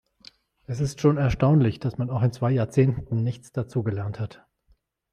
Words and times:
Es 0.65 0.79
ist 0.79 0.99
schon 0.99 1.17
erstaunlich, 1.17 1.79
dass 1.79 1.99
man 1.99 2.09
auch 2.09 2.23
in 2.23 2.31
zwei 2.31 2.49
Jahrzehnten 2.49 3.21
nichts 3.21 3.51
dazu 3.51 3.83
gelernt 3.83 4.19
hat. 4.19 4.43